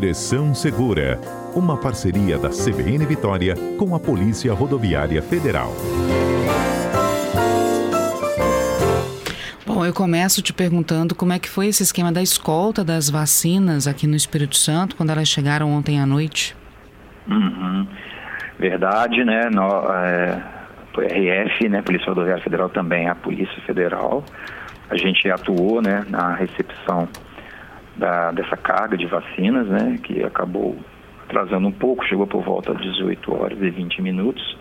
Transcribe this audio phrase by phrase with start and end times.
[0.00, 1.18] Direção Segura,
[1.56, 5.72] uma parceria da CBN Vitória com a Polícia Rodoviária Federal.
[9.66, 13.88] Bom, eu começo te perguntando como é que foi esse esquema da escolta das vacinas
[13.88, 16.54] aqui no Espírito Santo, quando elas chegaram ontem à noite.
[17.28, 17.84] Uhum.
[18.56, 19.50] Verdade, né?
[19.50, 20.40] No, é,
[20.96, 21.82] RF, né?
[21.82, 24.22] Polícia Rodoviária Federal também, a Polícia Federal.
[24.88, 26.06] A gente atuou, né?
[26.08, 27.08] Na recepção
[27.98, 29.98] da, dessa carga de vacinas, né?
[30.02, 30.76] Que acabou
[31.28, 34.56] atrasando um pouco, chegou por volta de 18 horas e 20 minutos.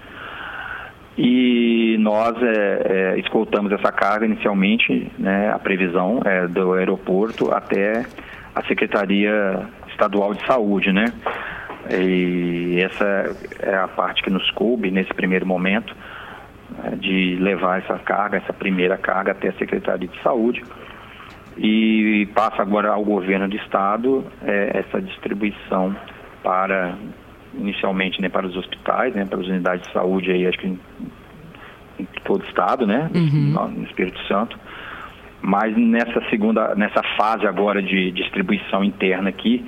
[1.17, 2.81] E nós é,
[3.15, 8.05] é, escoltamos essa carga inicialmente, né, a previsão é do aeroporto até
[8.53, 11.05] a Secretaria Estadual de Saúde, né?
[11.89, 15.95] E essa é a parte que nos coube nesse primeiro momento,
[16.77, 20.63] né, de levar essa carga, essa primeira carga até a Secretaria de Saúde.
[21.57, 25.95] E passa agora ao governo do estado é, essa distribuição
[26.43, 26.95] para
[27.53, 30.79] inicialmente né, para os hospitais, né, para as unidades de saúde aí, acho que em,
[31.99, 33.53] em todo o estado, né, uhum.
[33.53, 34.57] no, no, Espírito Santo.
[35.41, 39.65] Mas nessa segunda, nessa fase agora de distribuição interna aqui,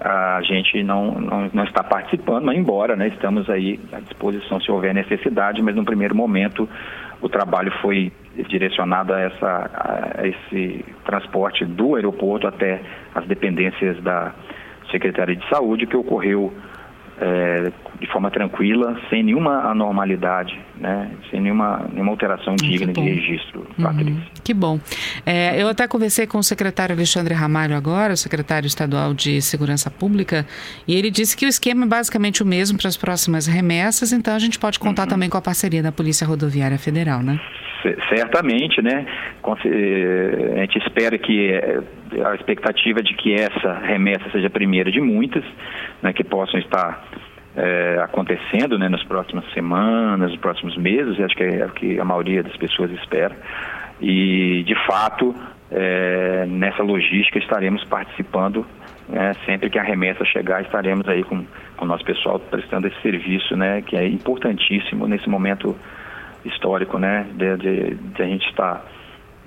[0.00, 4.70] a gente não, não, não está participando, mas embora né, estamos aí à disposição se
[4.70, 6.68] houver necessidade, mas no primeiro momento
[7.20, 8.10] o trabalho foi
[8.48, 9.70] direcionado a, essa,
[10.18, 12.80] a esse transporte do aeroporto até
[13.14, 14.32] as dependências da
[14.90, 16.52] Secretaria de Saúde, que ocorreu
[17.20, 17.70] é,
[18.00, 21.10] de forma tranquila, sem nenhuma anormalidade, né?
[21.30, 23.66] sem nenhuma, nenhuma alteração digna de registro.
[23.80, 24.14] Patrícia.
[24.14, 24.20] Uhum.
[24.42, 24.80] Que bom.
[25.26, 29.90] É, eu até conversei com o secretário Alexandre Ramalho agora, o secretário estadual de Segurança
[29.90, 30.46] Pública,
[30.88, 34.34] e ele disse que o esquema é basicamente o mesmo para as próximas remessas, então
[34.34, 35.08] a gente pode contar uhum.
[35.08, 37.38] também com a parceria da Polícia Rodoviária Federal, né?
[38.08, 39.06] Certamente, né?
[39.42, 41.80] A gente espera que é,
[42.24, 45.44] a expectativa de que essa remessa seja a primeira de muitas,
[46.02, 47.04] né, que possam estar
[47.56, 52.04] é, acontecendo né, nas próximas semanas, nos próximos meses, acho que é o que a
[52.04, 53.36] maioria das pessoas espera.
[54.00, 55.34] E, de fato,
[55.70, 58.66] é, nessa logística estaremos participando.
[59.08, 61.44] Né, sempre que a remessa chegar, estaremos aí com,
[61.76, 65.74] com o nosso pessoal prestando esse serviço, né, que é importantíssimo nesse momento
[66.44, 68.84] histórico, né, de, de, de a gente estar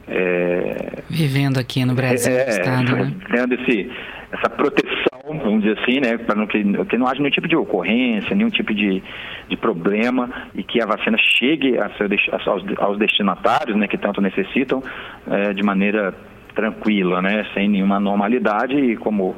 [0.07, 3.13] é, vivendo aqui no Brasil, é, estado, né?
[3.31, 3.89] tendo esse,
[4.31, 7.55] essa proteção, vamos dizer assim, né, para não, que, que não haja nenhum tipo de
[7.55, 9.01] ocorrência, nenhum tipo de,
[9.47, 12.07] de problema e que a vacina chegue a seu,
[12.51, 14.83] aos, aos destinatários, né, que tanto necessitam,
[15.29, 16.13] é, de maneira
[16.53, 19.35] tranquila, né, sem nenhuma normalidade e como o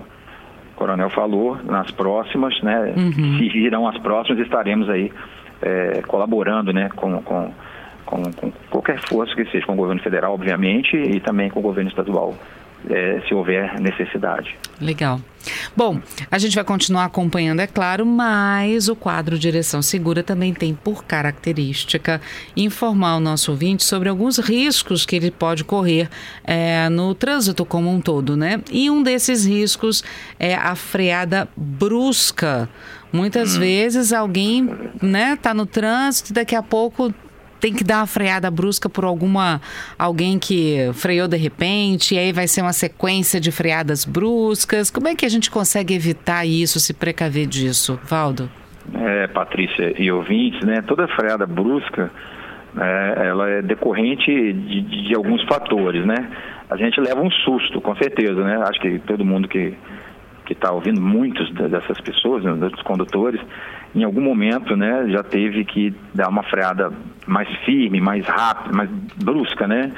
[0.75, 3.37] coronel falou, nas próximas, né, uhum.
[3.37, 5.11] se virão as próximas, estaremos aí
[5.66, 7.52] é, colaborando né, com, com,
[8.06, 11.64] com, com, qualquer força que seja, com o governo federal, obviamente, e também com o
[11.64, 12.36] governo estadual,
[12.90, 14.56] é, se houver necessidade.
[14.79, 15.19] Legal.
[15.75, 16.00] Bom,
[16.31, 21.03] a gente vai continuar acompanhando, é claro, mas o quadro Direção Segura também tem por
[21.03, 22.19] característica
[22.57, 26.09] informar o nosso ouvinte sobre alguns riscos que ele pode correr
[26.44, 28.62] é, no trânsito como um todo, né?
[28.72, 30.03] E um desses riscos
[30.40, 32.67] é a freada brusca.
[33.12, 33.59] Muitas hum.
[33.59, 34.69] vezes alguém,
[35.02, 37.13] né, tá no trânsito e daqui a pouco
[37.66, 39.59] tem que dar uma freada brusca por alguma
[39.98, 44.92] alguém que freou de repente, e aí vai ser uma sequência de freadas bruscas.
[44.92, 48.48] Como é que a gente consegue evitar isso, se precaver disso, Valdo?
[48.94, 50.84] É, Patrícia e ouvintes, né?
[50.84, 52.12] Toda freada brusca,
[52.78, 56.30] é, ela é decorrente de, de, alguns fatores, né?
[56.70, 58.59] A gente leva um susto, com certeza, né?
[58.70, 59.74] Acho que todo mundo que
[60.45, 63.41] que está ouvindo muitos dessas pessoas, né, dos condutores,
[63.95, 66.91] em algum momento, né, já teve que dar uma freada
[67.25, 68.89] mais firme, mais rápida, mais
[69.23, 69.91] brusca, né,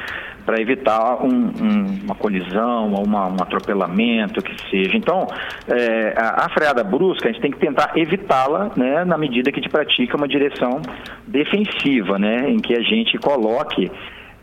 [0.46, 4.96] para evitar um, um, uma colisão, uma, um atropelamento, que seja.
[4.96, 5.28] Então,
[5.68, 9.59] é, a, a, freada brusca, a gente tem que tentar evitá-la, né, na medida que
[9.59, 10.81] a gente pratica uma direção
[11.28, 13.91] defensiva, né, em que a gente coloque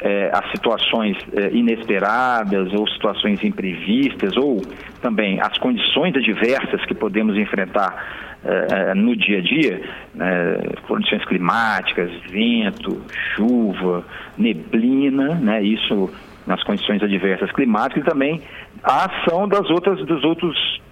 [0.05, 4.61] é, as situações é, inesperadas ou situações imprevistas ou
[5.01, 9.81] também as condições adversas que podemos enfrentar é, é no dia a dia,
[10.15, 13.01] né, condições climáticas, vento,
[13.35, 14.05] chuva,
[14.37, 16.11] neblina, né, isso
[16.47, 18.43] nas condições adversas climáticas e também
[18.83, 20.83] a ação das outras dos outros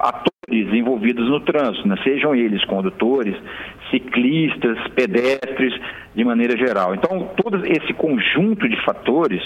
[0.00, 1.96] atores envolvidos no trânsito, né?
[2.02, 3.36] sejam eles condutores,
[3.90, 5.74] ciclistas, pedestres,
[6.14, 6.94] de maneira geral.
[6.94, 9.40] Então, todo esse conjunto de fatores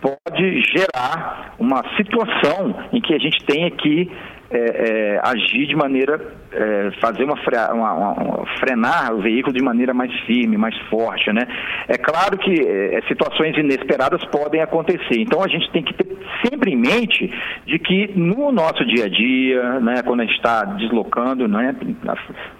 [0.00, 4.10] pode gerar uma situação em que a gente tenha que
[4.50, 6.20] é, é, agir de maneira,
[6.52, 7.34] é, fazer uma,
[7.72, 11.46] uma, uma, frenar o veículo de maneira mais firme, mais forte, né?
[11.86, 16.16] É claro que é, situações inesperadas podem acontecer, então a gente tem que ter
[16.46, 17.30] sempre em mente
[17.66, 21.76] de que no nosso dia a dia, né, quando a gente está deslocando, né,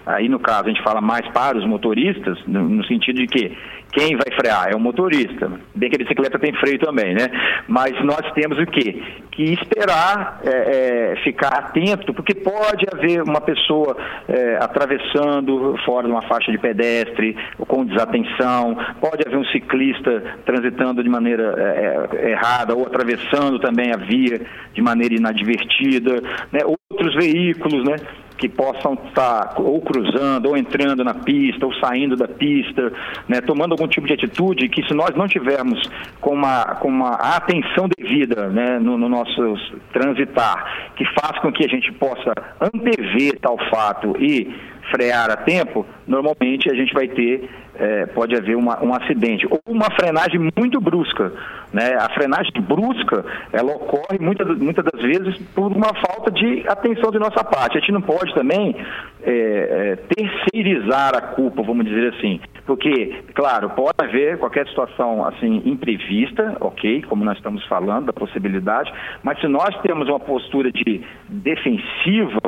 [0.05, 3.57] aí no caso a gente fala mais para os motoristas, no, no sentido de que
[3.91, 5.51] quem vai frear é o motorista.
[5.73, 7.27] Bem que a bicicleta tem freio também, né?
[7.67, 9.01] Mas nós temos o quê?
[9.31, 11.78] Que esperar, é, é, ficar atento,
[12.13, 13.95] porque pode haver uma pessoa
[14.27, 17.35] é, atravessando fora de uma faixa de pedestre,
[17.67, 23.97] com desatenção, pode haver um ciclista transitando de maneira é, errada, ou atravessando também a
[23.97, 24.41] via
[24.73, 26.21] de maneira inadvertida,
[26.51, 26.59] né?
[26.65, 27.95] outros veículos, né?
[28.39, 32.91] Que possam estar ou cruzando, ou entrando na pista, ou saindo da pista,
[33.27, 35.79] né, tomando algum tipo de atitude que se nós não tivermos
[36.21, 39.55] com uma, com uma atenção devida né, no, no nosso
[39.91, 44.55] transitar, que faz com que a gente possa antever tal fato e
[44.89, 49.45] frear a tempo, normalmente a gente vai ter, é, pode haver uma, um acidente.
[49.49, 51.31] Ou uma frenagem muito brusca.
[51.71, 51.95] Né?
[51.95, 53.23] A frenagem brusca,
[53.53, 57.77] ela ocorre muitas, muitas das vezes por uma falta de atenção de nossa parte.
[57.77, 58.75] A gente não pode também
[59.21, 62.39] é, é, terceirizar a culpa, vamos dizer assim.
[62.65, 68.91] Porque, claro, pode haver qualquer situação assim imprevista, ok, como nós estamos falando, da possibilidade,
[69.23, 72.39] mas se nós temos uma postura de defensiva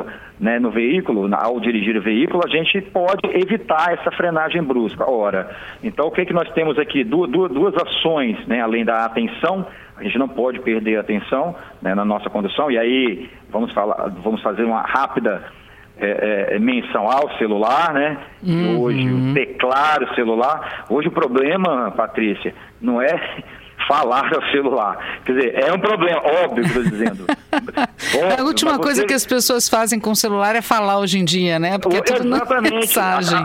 [0.42, 5.08] né, no veículo, ao dirigir o veículo, a gente pode evitar essa frenagem brusca.
[5.08, 5.48] Ora,
[5.84, 7.04] então o que, é que nós temos aqui?
[7.04, 9.66] Du duas, duas ações, né, além da atenção,
[9.96, 14.08] a gente não pode perder a atenção né, na nossa condução, e aí vamos, falar,
[14.22, 15.42] vamos fazer uma rápida
[15.98, 18.18] é, é, menção ao celular, né?
[18.42, 18.80] Uhum.
[18.80, 20.84] Hoje o teclado celular.
[20.88, 23.14] Hoje o problema, Patrícia, não é
[23.86, 24.98] falar ao celular.
[25.24, 27.26] Quer dizer, é um problema, óbvio que estou dizendo.
[27.52, 31.24] óbvio, a última coisa que as pessoas fazem com o celular é falar hoje em
[31.24, 31.78] dia, né?
[31.78, 32.74] Porque é tudo Exatamente.
[32.74, 33.38] mensagem.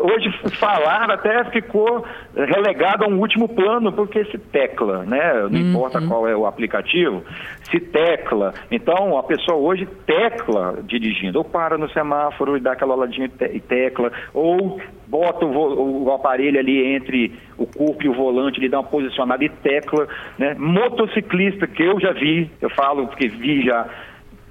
[0.00, 2.04] Hoje falar até ficou
[2.34, 5.34] relegado a um último plano, porque se tecla, né?
[5.34, 5.70] Não uhum.
[5.70, 7.22] importa qual é o aplicativo,
[7.70, 8.54] se tecla.
[8.70, 13.60] Então, a pessoa hoje tecla dirigindo, ou para no semáforo e dá aquela olhadinha e
[13.60, 18.78] tecla, ou bota o, o, aparelho ali entre o corpo e o volante, ele dá
[18.78, 19.67] uma posicionada e tecla,
[20.38, 20.54] né?
[20.58, 23.86] Motociclista, que eu já vi, eu falo porque vi já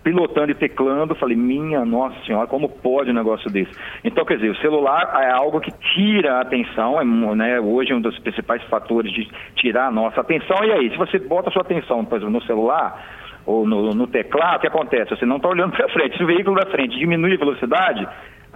[0.08, 3.72] pilotando e teclando, falei, minha nossa senhora, como pode um negócio desse?
[4.06, 7.04] Então, quer dizer, o celular é algo que tira a atenção, é,
[7.36, 10.98] né, hoje é um dos principais fatores de tirar a nossa atenção, e aí, se
[10.98, 13.04] você bota a sua atenção, por exemplo, no celular,
[13.46, 15.10] ou no, no teclado, o que acontece?
[15.10, 18.08] Você não está olhando para frente, se o veículo da frente diminui a velocidade,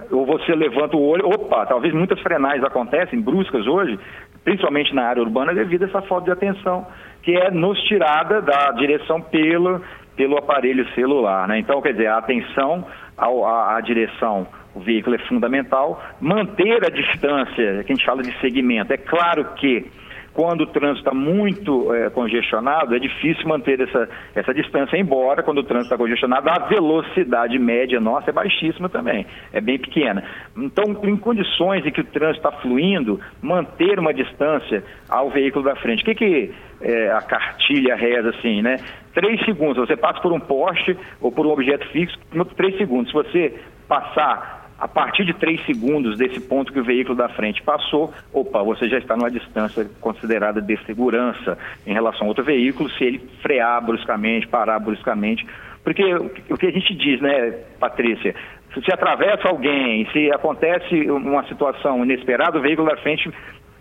[0.10, 4.00] ou você levanta o olho, opa, talvez muitas frenagens acontecem, bruscas hoje,
[4.44, 6.86] principalmente na área urbana, devido a essa falta de atenção,
[7.22, 9.82] que é nos tirada da direção pelo,
[10.16, 11.48] pelo aparelho celular.
[11.48, 11.60] Né?
[11.60, 12.86] Então, quer dizer, a atenção
[13.18, 16.02] ao, à, à direção o veículo é fundamental.
[16.20, 18.94] Manter a distância, que a gente fala de segmento.
[18.94, 19.86] É claro que
[20.33, 25.60] quando o trânsito está muito é, congestionado, é difícil manter essa, essa distância, embora quando
[25.60, 30.24] o trânsito está congestionado, a velocidade média nossa é baixíssima também, é bem pequena.
[30.56, 35.75] Então, em condições em que o trânsito está fluindo, manter uma distância ao veículo da
[35.75, 36.01] frente.
[36.01, 36.51] O que, que
[36.81, 38.78] é, a cartilha reza assim, né?
[39.13, 42.18] Três segundos, você passa por um poste ou por um objeto fixo,
[42.56, 43.07] três segundos.
[43.07, 43.54] Se você
[43.88, 48.63] passar a partir de três segundos desse ponto que o veículo da frente passou, opa,
[48.63, 51.56] você já está numa distância considerada de segurança
[51.86, 55.45] em relação a outro veículo, se ele frear bruscamente, parar bruscamente.
[55.83, 58.33] Porque o que a gente diz, né, Patrícia?
[58.74, 63.31] Se atravessa alguém, se acontece uma situação inesperada, o veículo da frente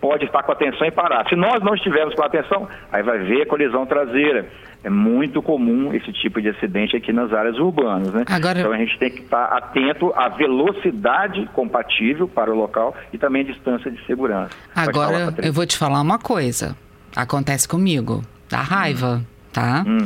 [0.01, 1.29] pode estar com atenção e parar.
[1.29, 4.49] Se nós não estivermos com atenção, aí vai ver a colisão traseira.
[4.83, 8.25] É muito comum esse tipo de acidente aqui nas áreas urbanas, né?
[8.27, 8.61] Agora...
[8.61, 13.45] Então a gente tem que estar atento à velocidade compatível para o local e também
[13.45, 14.51] distância de segurança.
[14.75, 16.75] Agora falar, eu vou te falar uma coisa.
[17.15, 18.23] Acontece comigo.
[18.49, 19.21] Dá raiva.
[19.21, 19.85] Hum tá?
[19.87, 19.99] Hum.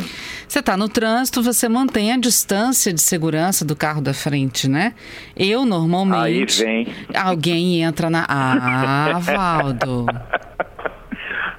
[0.49, 4.95] Você está no trânsito, você mantém a distância de segurança do carro da frente, né?
[5.37, 6.65] Eu normalmente.
[6.65, 6.95] Aí vem.
[7.15, 8.25] Alguém entra na.
[8.29, 10.07] Ah, Valdo.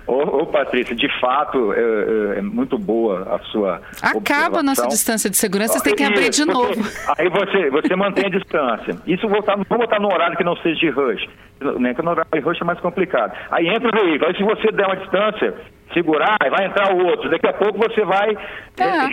[0.08, 3.82] Ô, ô, Patrícia, de fato é, é, é, muito boa a sua.
[4.02, 6.80] Acaba a nossa distância de segurança, você tem que abrir de novo.
[7.18, 10.80] Aí você, você mantém a vou Isso voltar, vou botar no horário que não seja
[10.80, 11.28] de rush.
[11.80, 13.36] Né, que no horário de rush é mais complicado.
[13.50, 14.30] Aí entra o veículo.
[14.30, 15.56] Aí se você der uma distância,
[15.94, 17.30] segurar, vai entrar o outro.
[17.30, 19.06] Daqui a pouco você vai é,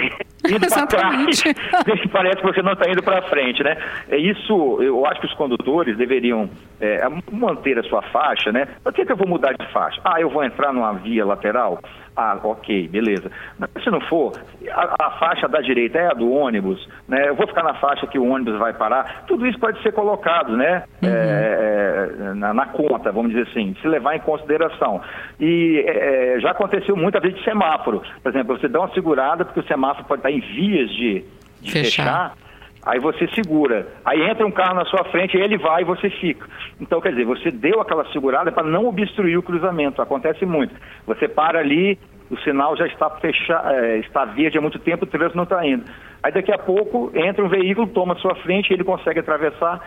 [0.50, 1.44] indo para trás.
[2.12, 3.76] Parece que você não está indo para frente, né?
[4.08, 6.48] É isso, eu acho que os condutores deveriam
[6.80, 8.66] é, manter a sua faixa, né?
[8.82, 10.00] Por que, que eu vou mudar de faixa?
[10.04, 11.78] Ah, eu vou entrar numa via lateral?
[12.14, 13.30] Ah, ok, beleza.
[13.58, 14.32] Mas se não for,
[14.70, 17.28] a, a, faixa da direita é a do ônibus, né?
[17.28, 19.24] Eu vou ficar na faixa que o ônibus vai parar.
[19.26, 20.84] Tudo isso pode ser colocado, né?
[21.02, 21.08] Uhum.
[21.08, 25.00] É, é, na, na, conta, vamos dizer assim, se levar em consideração.
[25.40, 28.02] E é, é já aconteceu muitas vezes de semáforo.
[28.22, 31.24] Por exemplo, você dá uma segurada porque o semáforo pode estar em vias de,
[31.62, 32.34] de fechar.
[32.34, 32.42] fechar
[32.84, 33.86] Aí você segura.
[34.04, 36.46] Aí entra um carro na sua frente, ele vai e você fica.
[36.80, 40.02] Então, quer dizer, você deu aquela segurada para não obstruir o cruzamento.
[40.02, 40.74] Acontece muito.
[41.06, 41.96] Você para ali,
[42.28, 45.64] o sinal já está fechado, é, está verde há muito tempo, o trânsito não está
[45.64, 45.84] indo.
[46.22, 49.80] Aí daqui a pouco entra um veículo, toma a sua frente, ele consegue atravessar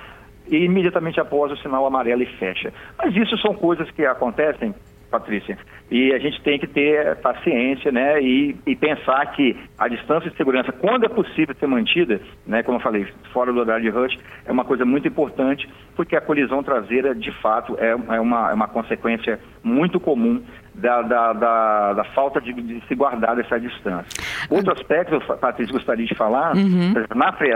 [0.48, 2.72] e imediatamente após o sinal amarelo e fecha.
[2.98, 4.74] Mas isso são coisas que acontecem
[5.19, 5.57] Patrícia.
[5.89, 10.36] E a gente tem que ter paciência, né, e, e, pensar que a distância de
[10.36, 14.17] segurança, quando é possível ser mantida, né, como eu falei, fora do horário de rush,
[14.45, 18.53] é uma coisa muito importante, porque a colisão traseira, de fato, é, é, uma, é
[18.53, 20.43] uma consequência muito comum
[20.74, 24.24] da, da, da, da falta de, de, se guardar essa distância.
[24.50, 26.93] Outro aspecto, Patrícia, gostaria de falar, uhum.
[27.15, 27.51] na, fre,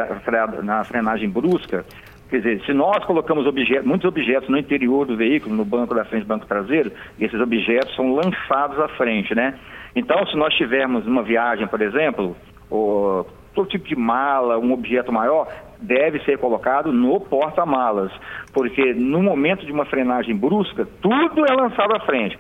[0.64, 1.84] na frenagem brusca,
[2.30, 6.06] Quer dizer, se nós colocamos objetos, muitos objetos no interior do veículo, no banco da
[6.06, 9.56] frente, banco traseiro, esses objetos são lançados à frente, né?
[9.96, 12.36] Então, se nós tivermos uma viagem, por exemplo,
[12.70, 15.48] ou todo tipo de mala, um objeto maior,
[15.82, 18.12] deve ser colocado no porta-malas,
[18.54, 22.38] porque no momento de uma frenagem brusca, tudo é lançado à frente.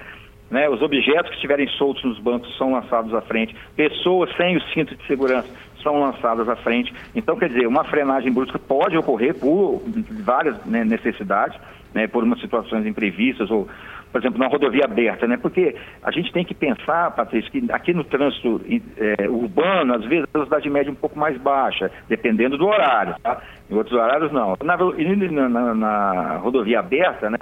[0.51, 4.61] Né, os objetos que estiverem soltos nos bancos são lançados à frente, pessoas sem o
[4.73, 5.47] cinto de segurança
[5.81, 6.93] são lançadas à frente.
[7.15, 9.81] Então, quer dizer, uma frenagem brusca pode ocorrer por
[10.23, 11.59] várias né, necessidades,
[11.93, 13.67] né, por umas situações imprevistas ou,
[14.11, 15.37] por exemplo, na rodovia aberta, né?
[15.37, 18.61] Porque a gente tem que pensar, Patrícia, que aqui no trânsito
[18.97, 23.15] é, urbano, às vezes a velocidade média é um pouco mais baixa, dependendo do horário,
[23.21, 23.41] tá?
[23.69, 24.55] Em outros horários não.
[24.63, 27.37] Na, na, na, na rodovia aberta, né?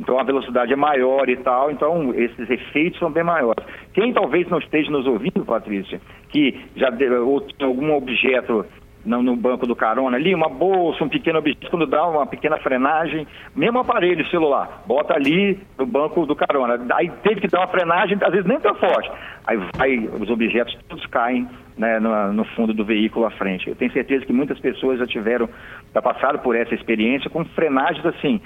[0.00, 3.62] Então a velocidade é maior e tal, então esses efeitos são bem maiores.
[3.92, 6.88] Quem talvez não esteja nos ouvindo, Patrícia, que já
[7.22, 8.64] ou tem algum objeto
[9.04, 12.58] no, no, banco do carona ali, uma bolsa, um pequeno objeto, quando dá uma pequena
[12.58, 16.78] frenagem, mesmo aparelho celular, bota ali no banco do carona.
[16.94, 19.10] Aí teve que dar uma frenagem, às vezes nem tão forte.
[19.46, 23.68] Aí vai, os objetos todos caem né, no, no, fundo do veículo à frente.
[23.68, 25.48] Eu tenho certeza que muitas pessoas já tiveram,
[25.94, 28.40] já passaram por essa experiência com frenagens assim,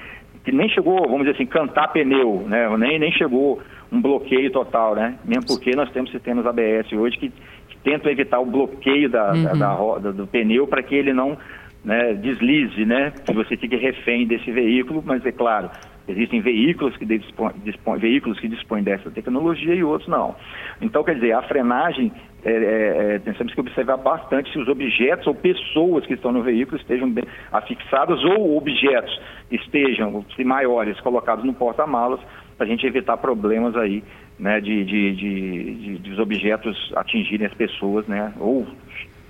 [0.44, 2.68] que nem chegou, vamos dizer assim, cantar pneu, né?
[2.76, 3.60] Nem, nem chegou
[3.90, 5.18] um bloqueio total, né?
[5.24, 9.44] Mesmo porque nós temos sistemas ABS hoje que, que tentam evitar o bloqueio da, uhum.
[9.44, 11.36] da, da roda, do pneu para que ele não
[11.82, 13.12] né, deslize, né?
[13.24, 15.70] Que você fique refém desse veículo, mas é claro,
[16.06, 20.36] Existem veículos que, dispõem, dispõem, veículos que dispõem dessa tecnologia e outros não.
[20.80, 22.12] Então, quer dizer, a frenagem,
[22.44, 26.42] é, é, é temos que observar bastante se os objetos ou pessoas que estão no
[26.42, 32.20] veículo estejam bem afixadas ou objetos estejam, se maiores, colocados no porta-malas,
[32.56, 34.02] para a gente evitar problemas aí,
[34.38, 38.66] né, de, de, de, de, os objetos atingirem as pessoas, né, ou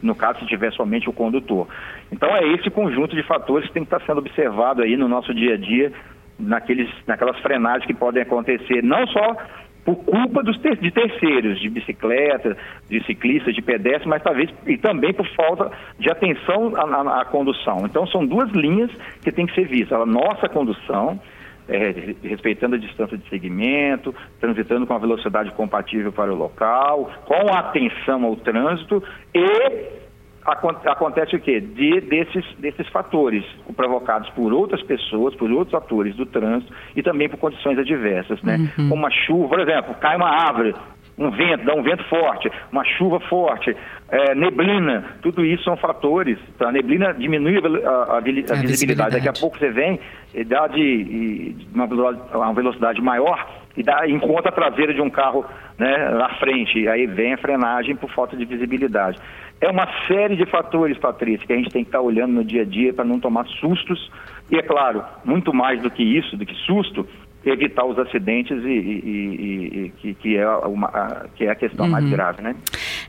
[0.03, 1.67] no caso se tiver somente o condutor.
[2.13, 5.35] Então é esse conjunto de fatores que tem que estar sendo observado aí no nosso
[5.35, 5.93] dia a dia
[6.39, 9.37] naqueles, naquelas frenagens que podem acontecer, não só
[9.85, 12.57] por culpa dos ter, de terceiros, de bicicleta,
[12.89, 17.25] de ciclistas, de pedestres, mas talvez e também por falta de atenção à, à, à
[17.27, 17.83] condução.
[17.85, 18.91] Então são duas linhas
[19.23, 20.01] que tem que ser vistas.
[20.01, 21.21] A nossa condução,
[21.69, 27.55] é, respeitando a distância de segmento, transitando com a velocidade compatível para o local, com
[27.55, 29.03] atenção ao trânsito
[29.35, 30.04] e
[30.45, 31.61] acontece o quê?
[31.61, 37.29] De, desses, desses fatores provocados por outras pessoas, por outros atores do trânsito e também
[37.29, 38.57] por condições adversas, né?
[38.79, 38.89] Uhum.
[38.91, 40.75] Como uma chuva, por exemplo, cai uma árvore,
[41.17, 43.75] um vento, dá um vento forte, uma chuva forte,
[44.11, 46.39] é, neblina, tudo isso são fatores.
[46.55, 48.67] Então, a neblina diminui a, a, a, visibilidade.
[48.67, 49.11] visibilidade.
[49.13, 49.99] Daqui a pouco você vem
[50.35, 55.11] e dá de, uma, velocidade, uma velocidade maior e dá, encontra a traseira de um
[55.11, 55.45] carro
[55.79, 56.87] né, na frente.
[56.89, 59.19] Aí vem a frenagem por falta de visibilidade.
[59.65, 62.61] É uma série de fatores, Patrícia, que a gente tem que estar olhando no dia
[62.61, 64.11] a dia para não tomar sustos.
[64.51, 67.09] E é claro, muito mais do que isso, do que susto,
[67.47, 71.87] evitar os acidentes e, e, e, e que, é uma, a, que é a questão
[71.87, 71.93] uhum.
[71.93, 72.55] mais grave, né?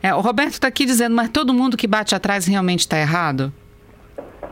[0.01, 3.51] É, o Roberto está aqui dizendo, mas todo mundo que bate atrás realmente está errado?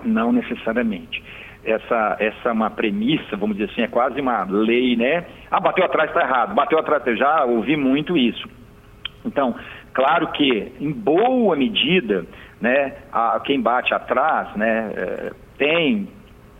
[0.04, 1.24] Não necessariamente.
[1.64, 5.26] Essa, essa é uma premissa, vamos dizer assim, é quase uma lei, né?
[5.50, 8.46] Ah, bateu atrás está errado, bateu atrás, eu já ouvi muito isso.
[9.26, 9.56] Então,
[9.94, 12.26] claro que, em boa medida,
[12.60, 16.08] né, a, quem bate atrás, né, é, tem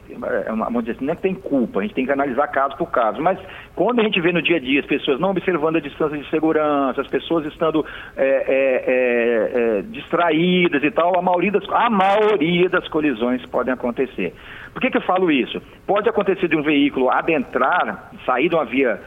[0.10, 3.22] é assim, não é que tem culpa, a gente tem que analisar caso por caso.
[3.22, 3.40] Mas
[3.76, 6.30] quando a gente vê no dia a dia as pessoas não observando a distância de
[6.30, 7.86] segurança, as pessoas estando
[8.16, 13.74] é, é, é, é distraídas e tal, a maioria, das, a maioria das colisões podem
[13.74, 14.34] acontecer.
[14.74, 15.62] Por que, que eu falo isso?
[15.88, 19.00] Pode acontecer de um veículo adentrar, sair de uma via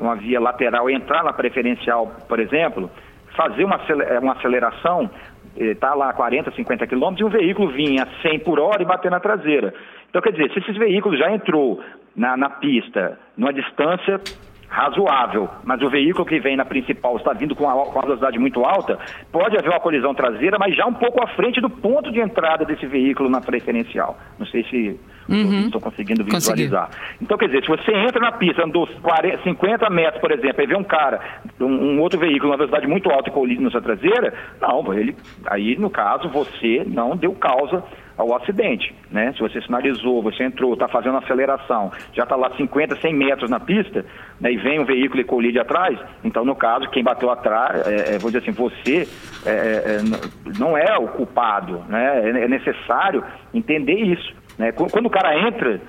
[0.00, 2.90] uma via lateral, entrar na preferencial, por exemplo,
[3.36, 3.78] fazer uma,
[4.20, 5.10] uma aceleração,
[5.56, 8.86] está lá a 40, 50 quilômetros, e um veículo vinha a 100 por hora e
[8.86, 9.72] bater na traseira.
[10.08, 11.82] Então, quer dizer, se esses veículos já entrou
[12.16, 14.20] na, na pista numa distância
[14.68, 18.98] razoável, mas o veículo que vem na principal está vindo com, uma velocidade muito alta,
[19.30, 22.64] pode haver uma colisão traseira, mas já um pouco à frente do ponto de entrada
[22.64, 24.18] desse veículo na preferencial.
[24.38, 25.66] Não sei se uhum.
[25.66, 26.86] estou conseguindo visualizar.
[26.86, 27.16] Consegui.
[27.22, 30.66] Então, quer dizer, se você entra na pista, andou 40, 50 metros, por exemplo, e
[30.66, 31.20] vê um cara,
[31.60, 35.16] um, um outro veículo, uma velocidade muito alta e colide na sua traseira, não, ele,
[35.46, 37.82] aí, no caso, você não deu causa
[38.16, 39.32] ao acidente, né?
[39.32, 43.58] Se você sinalizou, você entrou, está fazendo aceleração, já está lá 50, 100 metros na
[43.58, 44.04] pista,
[44.40, 48.14] né, e vem um veículo e colide atrás, então no caso quem bateu atrás, é,
[48.14, 49.08] é, vou dizer assim, você
[49.44, 52.20] é, é, é não é o culpado, né?
[52.24, 54.72] É, é, necessário entender isso, né?
[54.72, 55.80] Quando o cara entra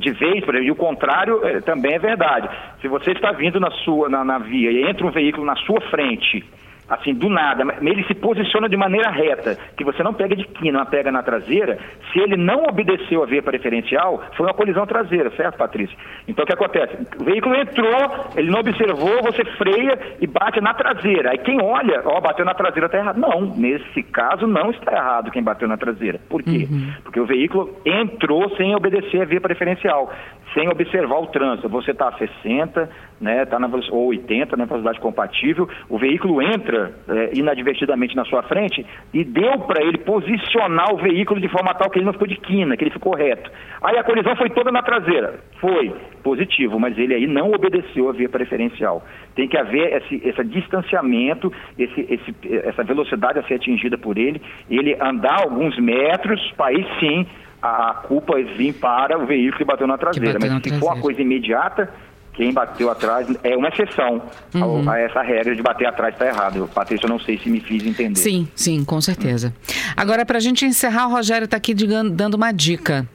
[0.00, 2.48] de vez, por exemplo, e o contrário também é verdade.
[2.80, 5.80] Se você está vindo na sua na, na via e entra um veículo na sua
[5.82, 6.44] frente
[6.90, 10.80] assim, do nada, ele se posiciona de maneira reta, que você não pega de quina,
[10.80, 11.78] mas pega na traseira,
[12.12, 15.96] se ele não obedeceu a via preferencial, foi uma colisão traseira, certo, Patrícia?
[16.26, 16.96] Então o que acontece?
[17.20, 21.30] O veículo entrou, ele não observou, você freia e bate na traseira.
[21.30, 23.18] Aí quem olha, ó, bateu na traseira, está errado.
[23.18, 26.18] Não, nesse caso não está errado quem bateu na traseira.
[26.28, 26.66] Por quê?
[26.70, 26.92] Uhum.
[27.04, 30.10] Porque o veículo entrou sem obedecer a via preferencial
[30.54, 31.68] sem observar o trânsito.
[31.68, 32.88] Você está a 60,
[33.20, 38.42] né, tá na, ou 80 na velocidade compatível, o veículo entra é, inadvertidamente na sua
[38.42, 42.26] frente e deu para ele posicionar o veículo de forma tal que ele não ficou
[42.26, 43.50] de quina, que ele ficou reto.
[43.82, 45.40] Aí a colisão foi toda na traseira.
[45.60, 49.04] Foi positivo, mas ele aí não obedeceu a via preferencial.
[49.34, 52.34] Tem que haver esse, esse distanciamento, esse, esse,
[52.66, 57.26] essa velocidade a ser atingida por ele, ele andar alguns metros, para aí sim
[57.62, 60.38] a culpa vir para o veículo que bateu na traseira.
[60.38, 61.92] Bateu Mas se for uma coisa imediata,
[62.32, 64.22] quem bateu atrás é uma exceção
[64.54, 64.88] uhum.
[64.88, 66.70] a, a, essa regra de bater atrás está errado.
[66.72, 68.18] Patrícia, eu não sei se me fiz entender.
[68.18, 69.52] Sim, sim, com certeza.
[69.96, 73.06] Agora, para a gente encerrar, o Rogério está aqui dando uma dica.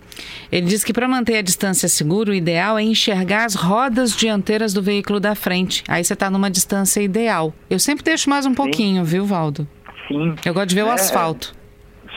[0.52, 4.74] Ele diz que para manter a distância segura, o ideal é enxergar as rodas dianteiras
[4.74, 5.84] do veículo da frente.
[5.88, 7.54] Aí você está numa distância ideal.
[7.70, 9.12] Eu sempre deixo mais um pouquinho, sim.
[9.12, 9.68] viu, Valdo?
[10.08, 10.36] Sim.
[10.46, 11.56] Eu gosto de ver é, o asfalto.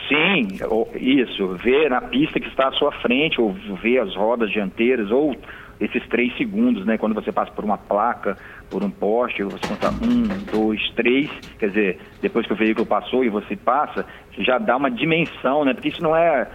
[0.09, 0.47] Sim,
[0.95, 5.35] isso, ver na pista que está à sua frente, ou ver as rodas dianteiras, ou
[5.79, 6.97] esses três segundos, né?
[6.97, 8.35] Quando você passa por uma placa,
[8.71, 13.23] por um poste, você conta um, dois, três, quer dizer, depois que o veículo passou
[13.23, 14.03] e você passa,
[14.39, 15.73] já dá uma dimensão, né?
[15.73, 16.47] Porque isso não é,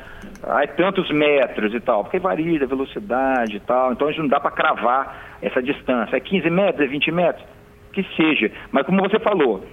[0.43, 4.23] ah, é tantos metros e tal, porque varia a velocidade e tal, então a gente
[4.23, 6.17] não dá para cravar essa distância.
[6.17, 7.47] É 15 metros, é 20 metros?
[7.93, 8.51] Que seja.
[8.73, 9.65] Mas como você falou,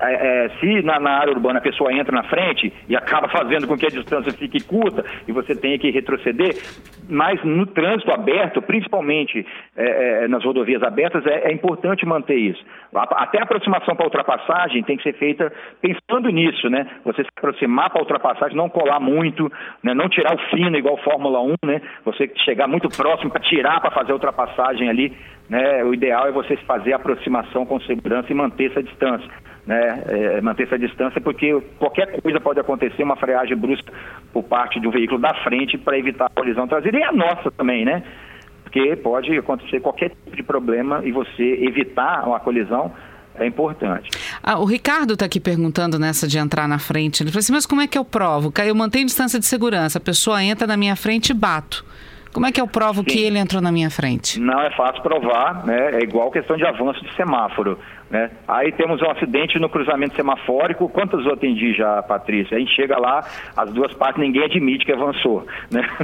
[0.00, 3.66] é, é, se na, na, área urbana a pessoa entra na frente e acaba fazendo
[3.66, 6.54] com que a distância fique curta e você tenha que retroceder,
[7.08, 9.44] mas no trânsito aberto, principalmente
[9.76, 12.64] é, é nas rodovias abertas, é, é, importante manter isso.
[12.94, 16.86] Até a aproximação para ultrapassagem tem que ser feita pensando nisso, né?
[17.04, 19.50] Você se aproximar para ultrapassagem, não colar muito,
[19.82, 19.94] né?
[19.94, 21.82] não tirar o fino igual Fórmula 1, né?
[22.04, 25.12] Você chegar muito próximo para tirar para fazer a ultrapassagem ali,
[25.50, 25.82] né?
[25.84, 29.28] O ideal é você fazer a aproximação com segurança e manter essa distância
[29.68, 33.92] né, é, manter essa distância, porque qualquer coisa pode acontecer, uma freagem brusca
[34.32, 37.50] por parte de um veículo da frente para evitar a colisão traseira, e a nossa
[37.50, 38.02] também, né?
[38.64, 42.90] Porque pode acontecer qualquer tipo de problema e você evitar uma colisão
[43.34, 44.08] é importante.
[44.42, 47.22] Ah, o Ricardo está aqui perguntando nessa de entrar na frente.
[47.22, 48.52] Ele falou assim, mas como é que eu provo?
[48.66, 51.84] Eu mantenho distância de segurança, a pessoa entra na minha frente e bato.
[52.32, 53.04] Como é que eu provo Sim.
[53.04, 54.38] que ele entrou na minha frente?
[54.40, 55.90] Não é fácil provar, né?
[55.94, 57.78] É igual questão de avanço de semáforo.
[58.10, 58.30] Né?
[58.46, 60.88] Aí temos um acidente no cruzamento semafórico.
[60.88, 62.56] Quantas eu atendi já, Patrícia?
[62.56, 63.22] A gente chega lá,
[63.56, 65.46] as duas partes, ninguém admite que avançou.
[65.70, 65.82] Né?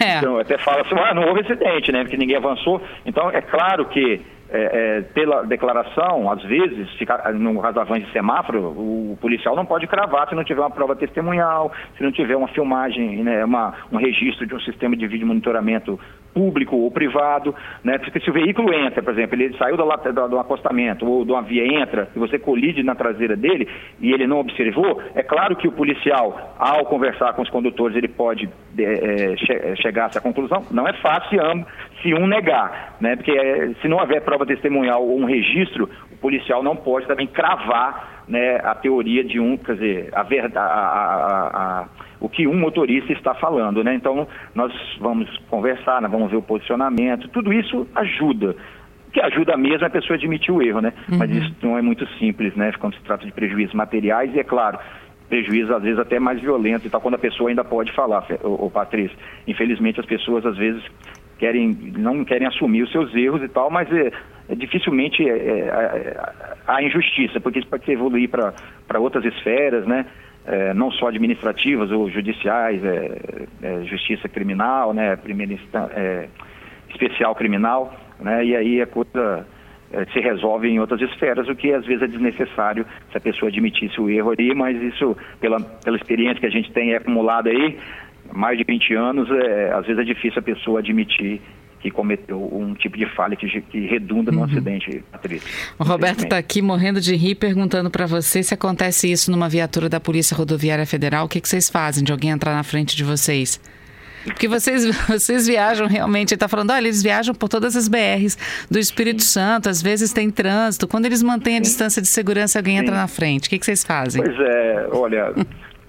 [0.00, 0.18] É.
[0.18, 2.02] Então, até fala assim, ah, não houve acidente, né?
[2.02, 2.82] Porque ninguém avançou.
[3.06, 4.20] Então, é claro que
[4.54, 9.88] é, é, pela declaração, às vezes, fica, no razavante de semáforo, o policial não pode
[9.88, 13.96] cravar se não tiver uma prova testemunhal, se não tiver uma filmagem, né, uma, um
[13.96, 15.98] registro de um sistema de vídeo monitoramento
[16.32, 17.98] público ou privado, né?
[17.98, 21.32] Porque se o veículo entra, por exemplo, ele saiu do, do, do acostamento ou de
[21.32, 23.68] uma via entra e você colide na traseira dele
[24.00, 28.08] e ele não observou, é claro que o policial, ao conversar com os condutores, ele
[28.08, 30.64] pode é, che chegar a essa conclusão.
[30.70, 31.40] Não é fácil
[32.02, 33.16] se um negar, né?
[33.16, 37.26] Porque é, se não houver prova testemunhal ou um registro, o policial não pode também
[37.26, 41.88] cravar né, a teoria de um, quer dizer, a verdade, a, a, a,
[42.20, 43.94] o que um motorista está falando, né?
[43.94, 48.56] Então, nós vamos conversar, nós vamos ver o posicionamento, tudo isso ajuda.
[49.08, 50.92] O que ajuda mesmo é a pessoa admitir o erro, né?
[51.10, 51.18] Uhum.
[51.18, 52.72] Mas isso não é muito simples, né?
[52.78, 54.78] Quando se trata de prejuízos materiais, e é claro,
[55.34, 58.70] prejuízos às vezes até mais violentos e tal, quando a pessoa ainda pode falar, o
[58.70, 59.16] Patrícia.
[59.48, 60.80] Infelizmente as pessoas às vezes
[61.38, 64.12] querem, não querem assumir os seus erros e tal, mas é,
[64.48, 66.16] é dificilmente é, é,
[66.68, 70.06] há injustiça, porque isso pode evoluir para outras esferas, né?
[70.46, 75.54] É, não só administrativas ou judiciais, é, justiça criminal, né, primeira
[76.90, 79.46] especial criminal, né, e aí a coisa
[80.12, 84.00] se resolve em outras esferas, o que às vezes é desnecessário se a pessoa admitisse
[84.00, 87.78] o erro ali, mas isso, pela, pela experiência que a gente tem acumulada aí,
[88.32, 91.40] mais de 20 anos, é, às vezes é difícil a pessoa admitir
[91.84, 94.44] que cometeu um tipo de falha que, que redunda no uhum.
[94.44, 95.46] acidente, Patrícia.
[95.78, 99.86] O Roberto está aqui morrendo de rir, perguntando para você se acontece isso numa viatura
[99.86, 103.04] da Polícia Rodoviária Federal, o que, que vocês fazem de alguém entrar na frente de
[103.04, 103.60] vocês?
[104.24, 108.36] Porque vocês, vocês viajam realmente, ele está falando, olha, eles viajam por todas as BRs
[108.70, 109.40] do Espírito Sim.
[109.40, 110.88] Santo, às vezes tem trânsito.
[110.88, 111.62] Quando eles mantêm a Sim.
[111.62, 112.82] distância de segurança, alguém Sim.
[112.82, 113.46] entra na frente.
[113.46, 114.22] O que, que vocês fazem?
[114.22, 115.32] Pois é, olha,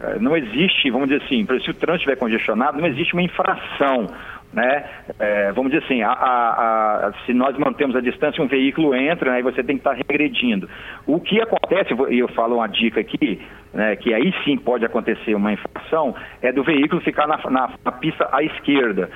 [0.01, 4.09] é, não existe, vamos dizer assim, se o trânsito estiver congestionado, não existe uma infração
[4.55, 4.85] né?
[5.19, 9.31] É, vamos dizer assim, a, a, a, se nós mantemos a distância, um veículo entra,
[9.31, 10.69] né, e você tem que estar regredindo.
[11.05, 13.41] O que acontece, e eu falo uma dica aqui,
[13.75, 17.91] né, que aí sim pode acontecer uma infração, é do veículo ficar na, na, na
[17.91, 19.09] pista à esquerda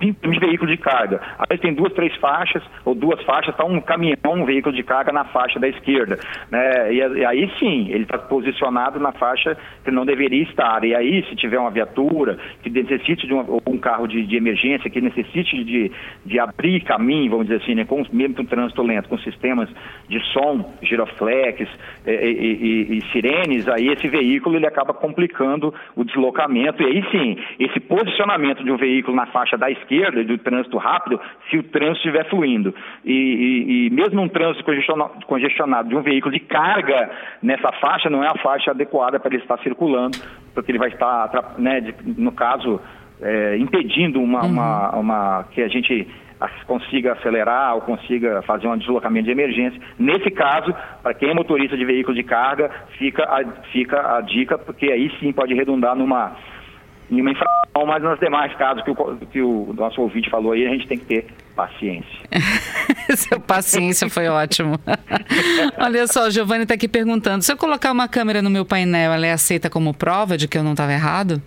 [0.00, 1.20] de veículo de carga.
[1.38, 4.82] Às vezes tem duas, três faixas, ou duas faixas, está um caminhão, um veículo de
[4.82, 6.18] carga na faixa da esquerda.
[6.50, 6.92] Né?
[6.92, 10.84] E, e aí sim, ele está posicionado na faixa que não deveria estar.
[10.84, 15.00] E aí, se tiver uma viatura que necessite de um, carro de, de, emergência, que
[15.00, 15.92] necessite de,
[16.24, 17.84] de abrir caminho, vamos dizer assim, né?
[17.84, 19.68] com, mesmo com trânsito lento, com sistemas
[20.08, 21.68] de som, giroflex
[22.06, 26.82] e, e, e, sirenes, aí esse veículo ele acaba complicando o deslocamento.
[26.82, 30.76] E aí sim, esse posicionamento de um veículo na faixa da esquerda e do trânsito
[30.78, 32.74] rápido se o trânsito estiver fluindo.
[33.04, 37.10] E, e, e mesmo um trânsito congestionado, congestionado de um veículo de carga
[37.42, 40.18] nessa faixa não é a faixa adequada para ele estar circulando,
[40.54, 42.80] porque ele vai estar, né, de, no caso,
[43.20, 44.50] é, impedindo uma, uhum.
[44.50, 46.06] uma, uma, que a gente
[46.66, 49.80] consiga acelerar ou consiga fazer um deslocamento de emergência.
[49.98, 54.58] Nesse caso, para quem é motorista de veículo de carga, fica a, fica a dica,
[54.58, 56.36] porque aí sim pode redundar numa
[57.10, 60.66] em uma infração, mas nos demais casos que o, que o nosso ouvinte falou aí,
[60.66, 62.20] a gente tem que ter paciência.
[63.16, 64.78] Seu paciência foi ótimo.
[65.78, 69.12] Olha só, o Giovanni está aqui perguntando: se eu colocar uma câmera no meu painel,
[69.12, 71.42] ela é aceita como prova de que eu não estava errado?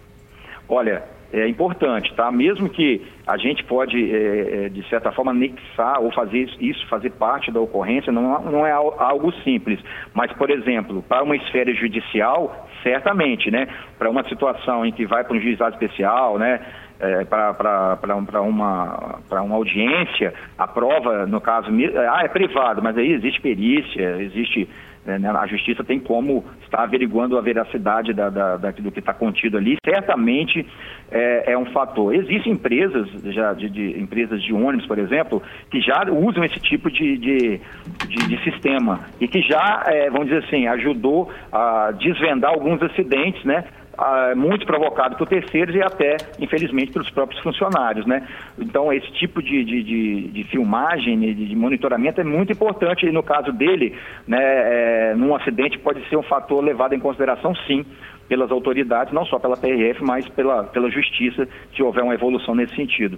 [0.70, 2.32] Olha, é importante, tá?
[2.32, 7.12] Mesmo que a gente pode, é, é, de certa forma, anexar ou fazer isso, fazer
[7.12, 9.80] parte da ocorrência, não, não é algo simples.
[10.14, 13.68] Mas, por exemplo, para uma esfera judicial, certamente, né?
[13.98, 16.62] Para uma situação em que vai para um juizado especial, né?
[17.00, 21.70] É, para uma, uma audiência, a prova, no caso,
[22.12, 24.68] ah, é privado, mas aí existe perícia, existe
[25.08, 29.58] a justiça tem como estar averiguando a veracidade da, da, da do que está contido
[29.58, 29.78] ali.
[29.84, 30.66] Certamente
[31.10, 32.14] é, é, um fator.
[32.14, 35.42] Existem empresas, já de, de, empresas de ônibus, por exemplo,
[35.72, 37.60] que já usam esse tipo de, de,
[38.08, 43.64] de sistema e que já, é, vamos dizer assim, ajudou a desvendar alguns acidentes, né?
[43.98, 48.28] Ah, muito provocado por terceiros e até, infelizmente, pelos próprios funcionários, né?
[48.60, 53.12] Então, esse tipo de, de, de, de filmagem, de, de, monitoramento é muito importante e
[53.12, 53.96] no caso dele,
[54.28, 57.84] né, é, num acidente pode ser um fator levado em consideração, sim,
[58.30, 62.76] pelas autoridades, não só pela PRF, mas pela, pela justiça, se houver uma evolução nesse
[62.76, 63.18] sentido.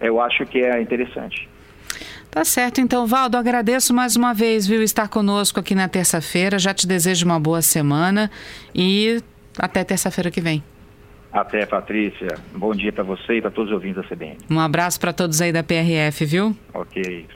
[0.00, 1.48] Eu acho que é interessante.
[2.30, 6.60] Tá certo, então, Valdo, agradeço mais uma vez, viu, estar conosco aqui na terça-feira.
[6.60, 8.30] Já te desejo uma boa semana
[8.72, 9.20] e
[9.60, 10.62] até terça-feira que vem.
[11.32, 12.36] Até, Patrícia.
[12.52, 14.38] Bom dia para você e para todos os ouvintes da CBN.
[14.50, 16.56] Um abraço para todos aí da PRF, viu?
[16.74, 17.26] Ok.